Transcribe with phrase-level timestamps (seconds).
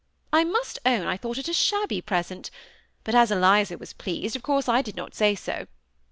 [0.33, 2.49] I must own I thought it a shabby present;
[3.03, 5.67] but as Eliza was pleased, of course I did not say so.